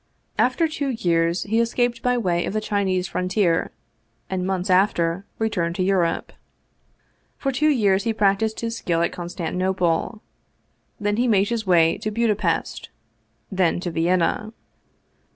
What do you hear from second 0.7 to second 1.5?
years